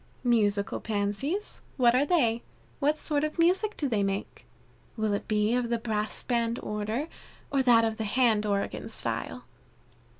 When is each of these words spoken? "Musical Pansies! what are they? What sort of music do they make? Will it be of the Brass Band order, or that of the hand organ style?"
"Musical 0.23 0.79
Pansies! 0.79 1.61
what 1.77 1.93
are 1.93 2.07
they? 2.07 2.41
What 2.79 2.97
sort 2.97 3.23
of 3.23 3.37
music 3.37 3.77
do 3.77 3.87
they 3.87 4.01
make? 4.01 4.47
Will 4.97 5.13
it 5.13 5.27
be 5.27 5.53
of 5.53 5.69
the 5.69 5.77
Brass 5.77 6.23
Band 6.23 6.57
order, 6.63 7.07
or 7.51 7.61
that 7.61 7.85
of 7.85 7.97
the 7.97 8.05
hand 8.05 8.43
organ 8.43 8.89
style?" 8.89 9.45